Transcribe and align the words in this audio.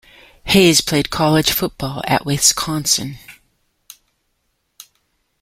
Hayes 0.45 0.81
played 0.81 1.11
college 1.11 1.51
football 1.51 2.01
at 2.07 2.25
Wisconsin. 2.25 3.19